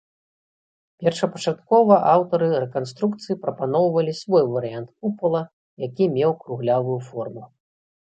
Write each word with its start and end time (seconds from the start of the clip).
Першапачаткова 1.03 1.97
аўтары 2.13 2.49
рэканструкцыі 2.65 3.39
прапаноўвалі 3.45 4.19
свой 4.23 4.43
варыянт 4.57 4.89
купала, 4.99 5.41
які 5.89 6.13
меў 6.21 6.31
круглявую 6.45 6.99
форму. 7.09 7.43